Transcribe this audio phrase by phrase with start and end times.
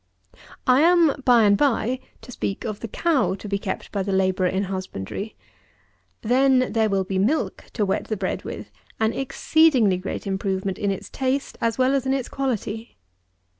[0.33, 0.45] 83.
[0.65, 4.11] I am, by and by, to speak of the cow to be kept by the
[4.11, 5.35] labourer in husbandry.
[6.23, 10.89] Then there will be milk to wet the bread with, an exceedingly great improvement in
[10.89, 12.97] its taste as well as in its quality!